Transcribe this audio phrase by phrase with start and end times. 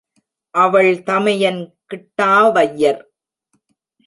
[0.55, 3.01] அவள் தமையன் கிட்டாவய்யர்.